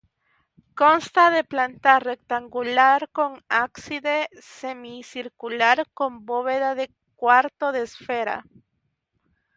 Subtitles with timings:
[0.81, 3.31] Consta de planta rectangular con
[3.65, 4.17] ábside
[4.59, 8.43] semicircular con bóveda de cuarto de esfera.